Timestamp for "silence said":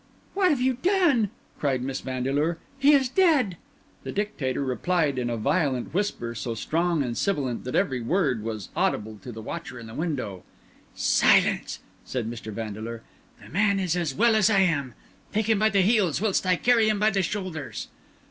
10.95-12.27